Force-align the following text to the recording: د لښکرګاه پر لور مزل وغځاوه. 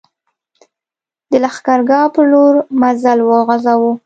د 1.29 1.31
لښکرګاه 1.43 2.07
پر 2.13 2.23
لور 2.31 2.53
مزل 2.81 3.19
وغځاوه. 3.23 3.91